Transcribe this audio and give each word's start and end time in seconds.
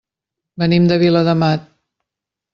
Venim 0.63 0.87
de 0.93 0.97
Viladamat. 1.03 1.69